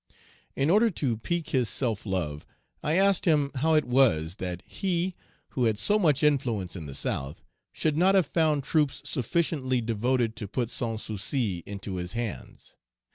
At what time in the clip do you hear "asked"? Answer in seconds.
2.95-3.25